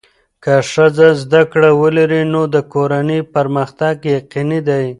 که 0.43 0.53
ښځه 0.71 1.07
زده 1.21 1.41
کړه 1.51 1.69
ولري، 1.81 2.21
نو 2.33 2.41
د 2.53 2.57
کورنۍ 2.73 3.21
پرمختګ 3.35 3.95
یقیني 4.17 4.59
دی. 4.67 4.85